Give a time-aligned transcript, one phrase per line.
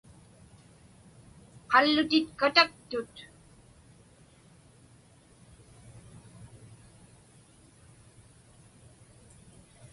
[1.71, 3.13] Qallutit kataktut.